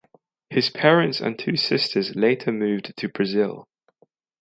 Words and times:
His 0.49 0.71
parents 0.71 1.21
and 1.21 1.37
two 1.37 1.55
sisters 1.55 2.15
later 2.15 2.51
moved 2.51 2.91
to 2.97 3.07
Brazil. 3.07 3.67